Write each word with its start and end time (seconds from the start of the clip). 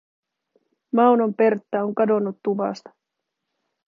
Maunon 0.99 1.33
Pertta 1.33 1.83
on 1.83 1.95
kadonnut 1.99 2.39
tuvasta. 2.43 2.93